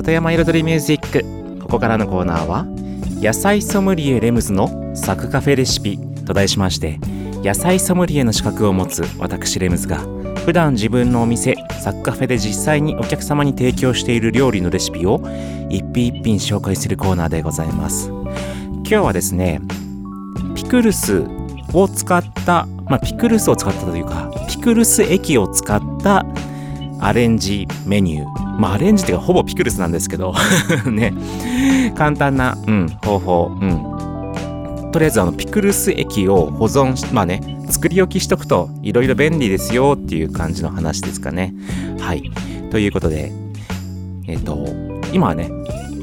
[0.08, 1.00] 里山彩りミュージッ
[1.58, 1.60] ク。
[1.60, 2.66] ここからのコーナーは
[3.22, 6.98] 野菜ソムリエレムズのサクカフェレシピと題しまして
[7.44, 9.98] 野菜ソムリエの資格を持つ私レムズが
[10.46, 15.22] 普段自分のお店サクカフェで実際にお客様に提供している料理のレシピを
[15.70, 18.08] 一品一品紹介するコーナーでございます。
[18.08, 19.60] 今日はですね
[20.56, 21.26] ピクルス
[21.74, 26.26] を使った、まあ、ピクルスを使ったというかピクルス液を使った
[27.02, 30.34] アレンジメニューまあアレンジっていうかほぼピクルスなんですけど
[30.90, 31.14] ね。
[31.96, 41.54] 簡単な、うん、方法、うん、とりあえずあのピクルス液を保存しまあね作り置きしとくといろいろ便利ですよっていう感じの話ですかね。
[42.00, 42.32] はい。
[42.72, 43.32] ということで
[44.28, 44.68] えっ、と
[45.14, 45.50] 今はね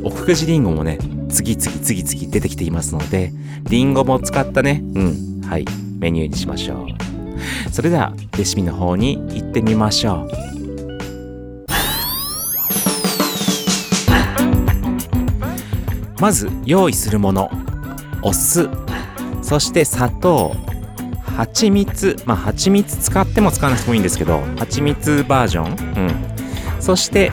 [0.03, 0.99] おふくじりんごもね
[1.29, 3.33] 次々次々出てきていますので
[3.69, 5.41] りんごも使ったねうん。
[5.47, 5.65] はい。
[5.99, 7.71] メニューにしましょう。
[7.71, 10.64] それではレシピの方に行ってみましょう。
[16.25, 17.51] まず用意するもの
[18.23, 18.67] お酢
[19.43, 20.57] そして砂糖
[21.37, 26.81] 蜂蜜まあ蜂蜜使っても使わなくてもいいんですけど蜂蜜バージョンうん。
[26.81, 27.31] そして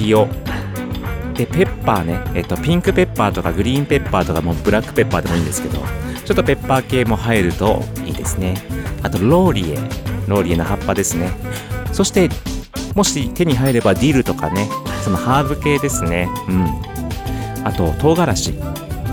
[0.00, 0.28] 塩
[1.34, 5.80] でペッパーねえっとピンクペッパーとかグリーンペッパーとかもうブラックペッパーでもいいんですけど
[6.24, 8.54] ちょっとペッパー系も入るといいですね。
[9.02, 9.76] あとローリエ
[10.28, 11.32] ローリエの葉っぱですね。
[11.92, 12.28] そして
[12.94, 14.68] もし手に入ればディルとかね
[15.02, 16.28] そのハーブ系ですね。
[16.48, 16.91] うん。
[17.64, 18.54] あと唐辛子。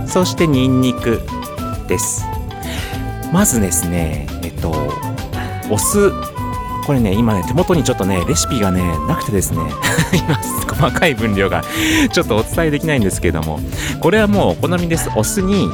[0.05, 1.21] そしてニンニク
[1.87, 2.25] です。
[3.31, 4.73] まずですねえっと
[5.69, 6.11] お酢。
[6.85, 9.59] これね今ね手元にちょっとねレシピがねなくてですね。
[10.13, 11.63] 今細かい分量が
[12.11, 13.59] ちょっとお伝えできないんですけれども。
[14.01, 15.09] これはもうお好みです。
[15.15, 15.69] お酢に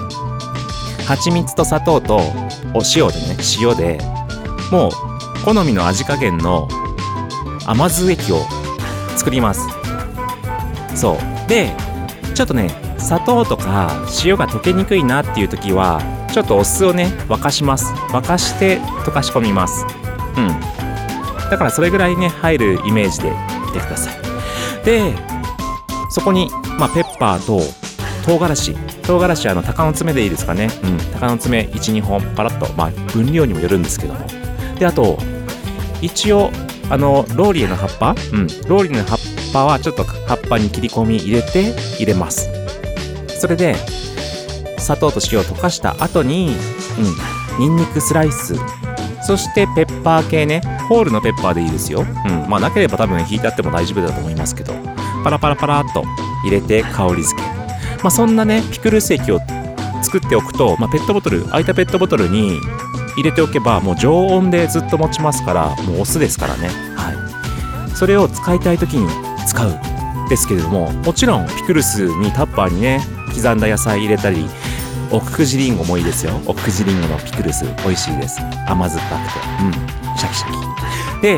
[1.07, 2.17] 蜂蜜と砂糖と
[2.73, 3.99] お塩でね塩で。
[4.71, 4.91] もう
[5.45, 6.67] 好みの味加減の
[7.65, 8.41] 甘酢液を
[9.15, 9.67] 作ります。
[10.95, 11.49] そう。
[11.49, 11.71] で
[12.35, 12.69] ちょっとね
[12.99, 16.01] 砂糖とか塩が溶けにくいなっていう時は
[16.33, 17.93] ちょっとお酢をね沸かします。
[18.09, 19.85] 沸かして溶かし込みます。
[20.37, 20.49] うん。
[21.49, 24.15] だからそれぐらいね入るイメージでいてください。
[24.83, 25.13] で
[26.09, 27.61] そこに、まあ、ペッパーと
[28.25, 28.75] 唐辛子。
[29.03, 30.69] 唐辛子はあの鷹の爪でいいですかね。
[30.83, 30.97] うん。
[31.13, 34.19] 鷹の爪12本パラッとまあ分量にもよるんですけども。
[34.77, 35.17] であと
[36.01, 36.51] 一応
[36.89, 38.15] あのローリエの葉っぱ。
[38.33, 38.47] うん。
[38.67, 39.19] ローリエの葉っ
[39.63, 42.49] はちょっと葉っぱに切り込み入れて入れます。
[43.39, 43.75] それで
[44.77, 46.55] 砂糖と塩を溶かした後に
[47.57, 48.55] うんニンニクスライス。
[49.25, 50.61] そしてペッパー系ね。
[50.89, 52.01] ホールのペッパーでいいですよ。
[52.01, 52.49] うん。
[52.49, 54.73] まあなければ多分引いてあっても大丈夫だと思いますけど。
[55.23, 56.03] パラパラパラっと
[56.43, 57.47] 入れて香り付け。
[58.03, 59.39] まあそんなねピクルス液を
[60.03, 62.59] 作っておくと、まあ、ペットボトル空いたペットボトルに
[63.15, 66.67] 入れておけばもう常温でずっと持ちますからもうお酢ですからね。
[66.95, 67.95] はい。
[67.95, 69.07] それを使いたい時に
[69.45, 69.73] 使う
[70.29, 74.45] ですけれどももちろんピクルスにタッパーにね刻んだ野菜入れたり
[75.11, 78.41] おくじりんごもいいですよおくじりんごのピクルス美味しいです。
[78.67, 79.39] 甘酸っぱくて。
[79.63, 80.17] うん。
[80.17, 80.51] シャキシャ
[81.19, 81.21] キ。
[81.21, 81.37] で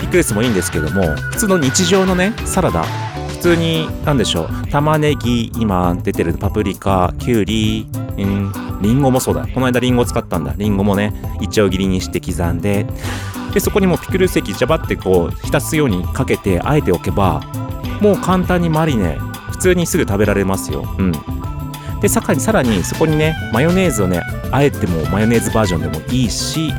[0.00, 2.82] ピクルスもいいんですけども普通の日常のねサラダ。
[3.28, 4.68] 普通に何でしょう。
[4.68, 7.86] 玉ねぎ今出てるパプリカきゅうり
[8.18, 8.52] うん
[8.82, 9.46] リンゴもそうだ。
[9.46, 10.54] この間リンゴ使ったんだ。
[10.56, 12.86] リンゴもねいちょう切りにして刻んで
[13.52, 17.40] でそこにもピクルス液ジャバってこう浸すようにかけてあえておけば
[18.00, 19.18] もう簡単にマリネ
[19.50, 20.86] 普通にすぐ食べられますよ。
[20.98, 21.12] うん。
[22.00, 26.72] でさらにさらにそこにねマヨネーズをねあえてもマヨネーズバージョンでもいいし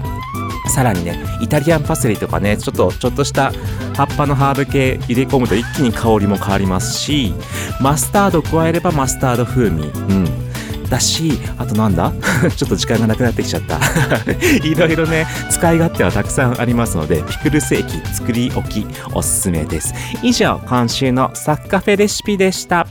[0.73, 3.51] さらにねイタリアンパセリとかねちょっとちょっとした
[3.95, 7.35] 葉っぱのハーブ系入れ込むと一気に香りも変わりますし
[7.79, 9.83] マスタード加えればマスタード風味。
[9.83, 10.50] うん。
[10.91, 12.11] だしあとなんだ？
[12.55, 13.79] ちょっと時間がなくなってきちゃった
[14.67, 22.85] いろいろね使い勝手はたくさんありますのでピクルス液作り置きおすすめです以上今週のサッカフェレシピでした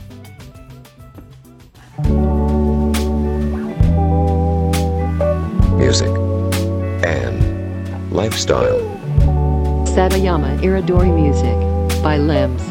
[5.77, 6.09] music,
[7.05, 7.41] and
[8.13, 8.79] lifestyle.
[9.85, 11.55] Satayama Iridori Music
[12.03, 12.63] by Limbs.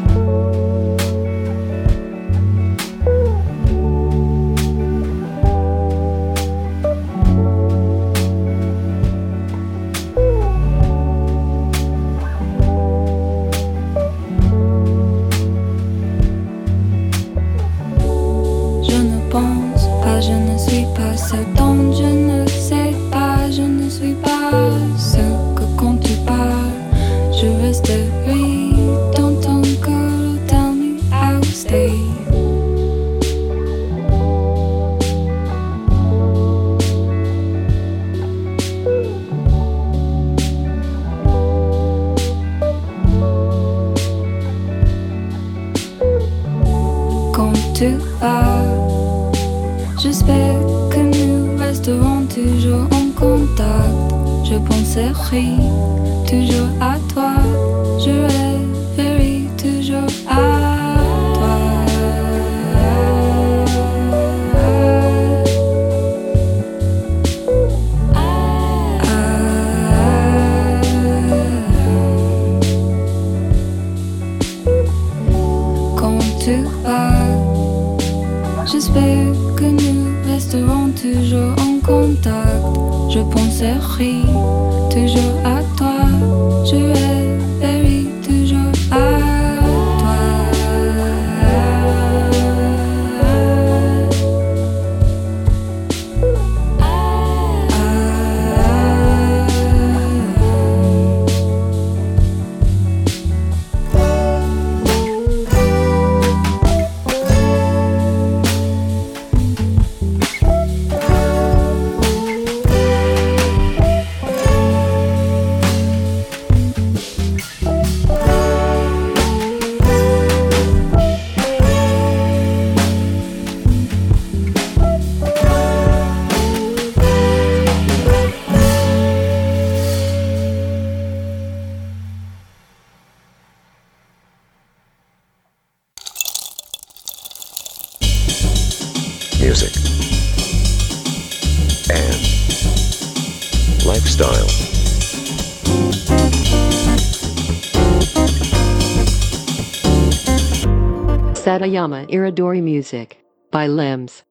[151.71, 154.23] Satayama Iridori Music by Limbs.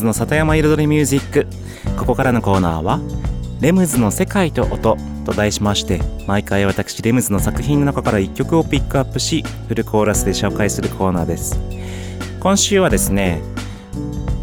[0.00, 1.46] ズの里山彩りミュージック。
[1.98, 3.00] ここからのコーナーは
[3.60, 11.60] 「レムズの世界と音」と題しまして毎回私レムズの作品の中から1曲をピックアップしフルコーラスで紹介するコーナーです。
[12.40, 13.42] 今週はですね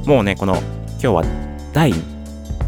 [0.05, 0.55] もうねこの
[0.91, 1.23] 今日は
[1.73, 1.93] 第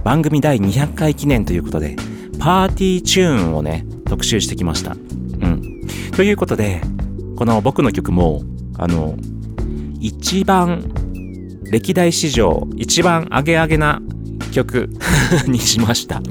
[0.03, 1.95] 番組第200回記念ということで
[2.39, 4.93] パーティーチューンをね特集してきました。
[4.93, 5.81] うん。
[6.15, 6.81] ということで
[7.35, 8.41] この僕の曲も
[8.77, 9.15] あの
[9.99, 10.83] 一番
[11.71, 14.01] 歴代史上一番アゲアゲな
[14.51, 14.89] 曲
[15.47, 16.21] にしました。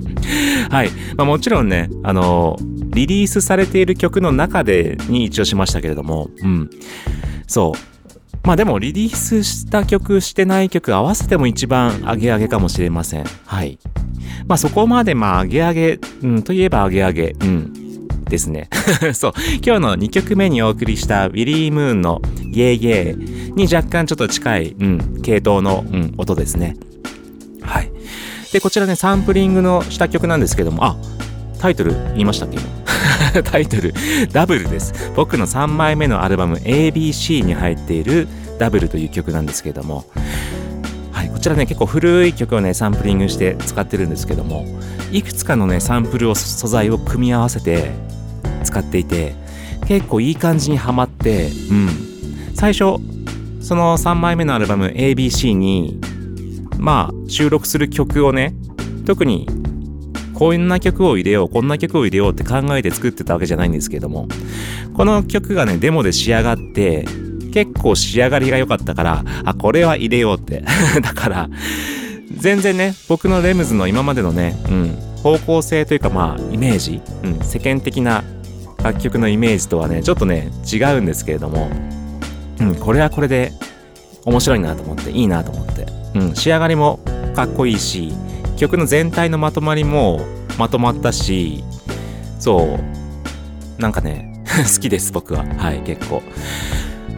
[0.71, 0.91] はい。
[1.17, 2.57] まあ、もちろんね、あの、
[2.91, 6.71] リリースされている曲の中でに一応しましたけれども、うん。
[7.47, 7.99] そう。
[8.45, 13.25] まあでもリリースした曲してない曲合わせても一番アゲアゲかもしれません。
[13.45, 13.79] はい。
[14.47, 17.73] まあそこまでまあアゲアゲ、うん、といえばアゲアゲ、うん。
[18.29, 18.69] ですね。
[19.15, 19.33] そう。
[19.65, 26.77] 今日の2曲目にお送りしたウィリー・ムーンのイェイイェイに若干ちょっと近い、うん、系統の、うん、音ですね。
[27.63, 27.91] はい。
[28.53, 30.97] で、こちらね、サンプリングのした曲なんですけども、あ、
[31.59, 32.59] タイトル言いましたっけ？
[33.43, 33.93] タイトル、
[34.33, 35.13] ダブルです。
[35.15, 40.05] 僕の3枚目のアルバム ABC に入っているダブルという曲なんですけども、
[41.13, 44.67] はい、こちらね、結構古い曲をね、サンプリングして使ってるんですけども、
[45.13, 47.91] いくつかのね、サンプルを、素材を組み合わせて
[48.65, 49.35] 使っていて、
[49.87, 51.89] 結構いい感じにはまって、うん。
[52.55, 53.01] 最初、
[53.61, 56.01] その3枚目のアルバム ABC に、
[56.79, 58.55] まあ、収録する曲をね、
[59.07, 59.49] 特に、
[60.35, 64.29] こんな曲を入れよう、こんな曲を入れようって考えて作ってたわけじゃないんですけども、
[64.95, 67.07] この曲がね、デモで仕上がって、
[67.53, 70.63] 結構仕上がりが良かったから、あ、これは入れようって。
[71.03, 71.51] だから、
[72.37, 78.23] 全然ね、僕のレムズの今までのね、うん、方向性というかまあ、イメージ、うん、世間的な
[78.83, 81.71] 楽曲のイメージとはね、ちょっとね、違うんですけれども、
[82.61, 83.53] うん、これはこれで
[84.25, 87.01] 面白いなと思って、いいなと思って、うん、仕上がりも
[87.35, 88.13] かっこいいし、
[88.57, 90.21] 曲の全体のまとまりも
[90.59, 91.65] まとまったし、
[92.39, 92.79] そ
[93.79, 95.45] う、なんかね、 好きです、僕は。
[95.57, 96.23] はい、結構。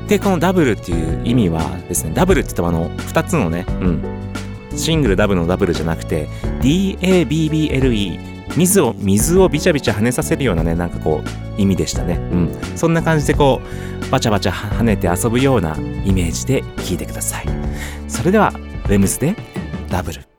[0.08, 4.02] で、このダブルっていう意味はですね、ダブルって言ってもあの、二つのね、うん、
[4.76, 6.28] シングルダブルのダブルじゃなくて、
[6.60, 8.18] DABBLE、
[8.56, 12.14] 水を、水をビチャビチャ跳ねさせるようなね、なんかこう、意味でしたね。
[12.14, 12.58] うん。
[12.76, 13.60] そんな感じでこ
[14.06, 17.46] う、バチャバチャ跳ねて遊ぶようなイメージで聞いてください。
[18.08, 18.52] それでは、
[18.88, 19.36] レムズで
[19.88, 20.29] ダブル。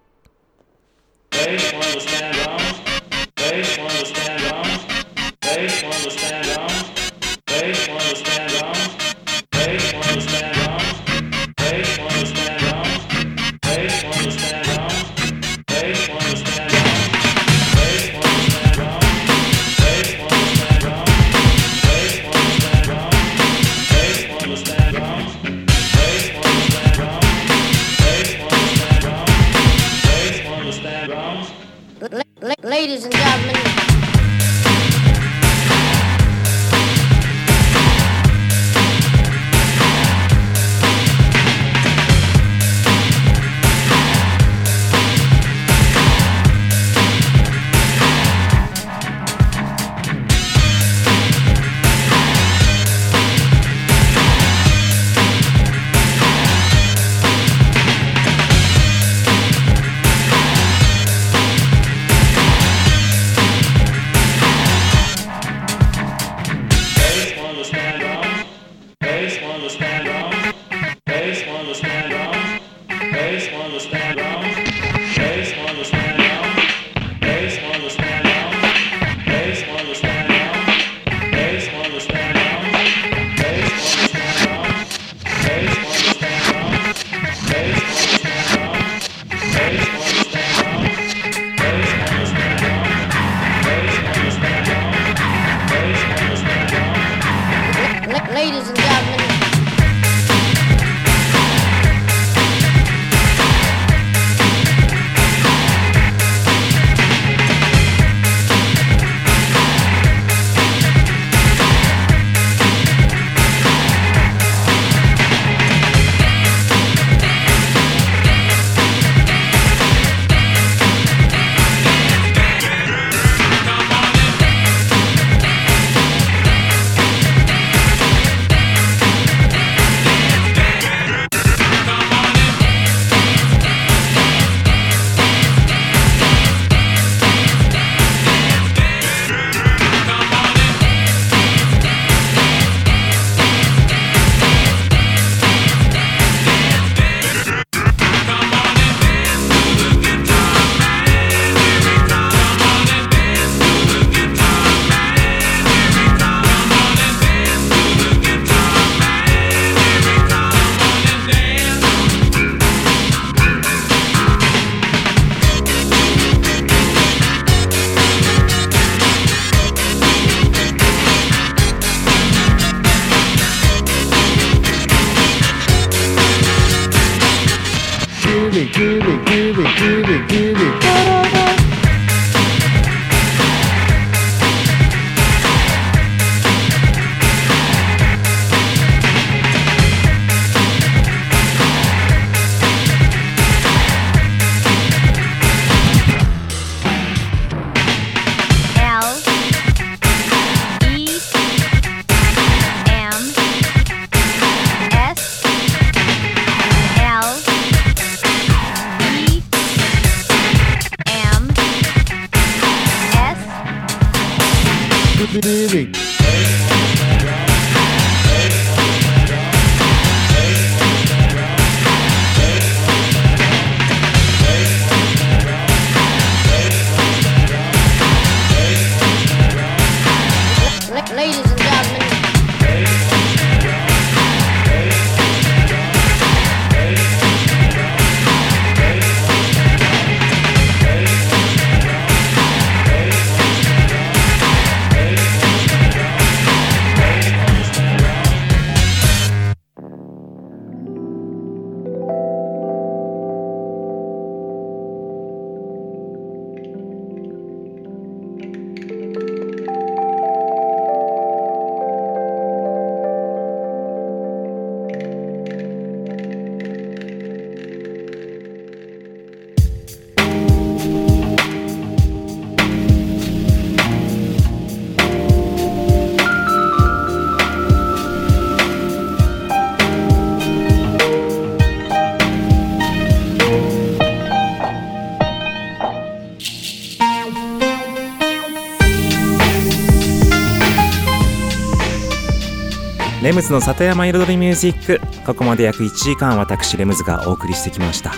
[293.52, 295.02] の里山彩りミュージック。
[295.26, 298.14] ここまで約1時間私レムズがお送りしてきました。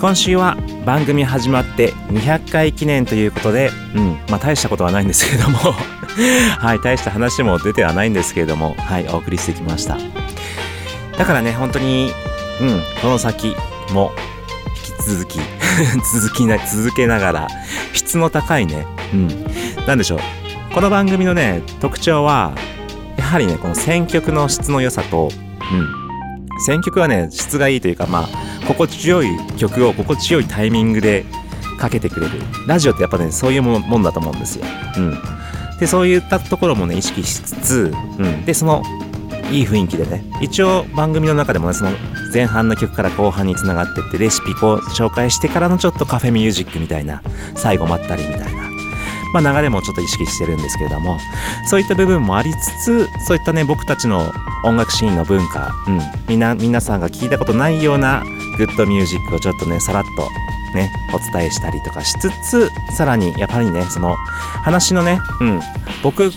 [0.00, 5.58] 今週は番組始まって200回記念ということでうんまあ大したことはないんですけれども。
[6.58, 8.74] はい大した話も出てはないんですけれども。
[8.78, 9.96] はいお送りしてきました。
[11.16, 12.12] だからね本当に
[12.60, 13.56] うんこの先
[13.92, 14.12] も
[14.88, 15.38] 引き続き
[16.12, 17.48] 続きな続けながら
[17.92, 19.28] 質の高いねうん。
[19.86, 20.20] なでしょう。
[20.74, 22.52] この番組のね特徴は
[23.18, 31.24] やはりねこの選曲の質の良さと、うん、選曲はね質がいいというかまあ心地よい曲を心地よいタイミングで
[31.78, 32.32] かけてくれる。
[32.66, 34.64] ラジオってやっぱねそういうももんだと思うんですよ、
[34.96, 35.18] うん、
[35.78, 38.82] でそういったところもね意識しつつ、うん、でその
[39.50, 41.92] いい雰囲気でね一応番組の中でもねその
[42.32, 47.22] 前半の曲から後半につながってってレシピこう紹介してからのちょっとカフェミュージックみたいな
[47.54, 48.55] 最後まったりみたいな
[49.32, 51.18] まあ、流れもちょっと意識してるんですけれども
[51.68, 54.32] そういった部分もありつつそういったね僕たちの
[54.64, 58.22] 音楽シーンの文化、うん、みな皆さんが聞いたことないような
[58.58, 60.28] グッドミュージックをちょっとねさらっと
[60.76, 64.16] ねお伝えしたりとかしつつさらにやっぱりねその
[64.64, 65.60] 話のね、うん、
[66.02, 66.30] 僕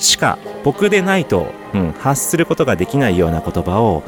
[0.00, 4.02] しか僕でないと、うん、発することができないような言葉を、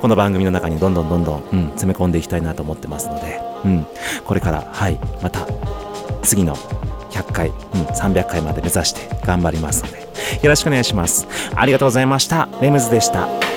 [0.00, 3.86] この番組の中にどんどんどんどん、うん、詰め込んでいきたいなと思ってますので、うん、
[4.24, 5.46] これから、はい、また、
[6.28, 6.54] 次の
[7.10, 7.54] 100回、うん、
[7.86, 10.06] 300回まで目指して頑張りますので、よ
[10.50, 11.26] ろしくお願いします。
[11.54, 12.48] ありがとうございました。
[12.60, 13.47] レムズでした。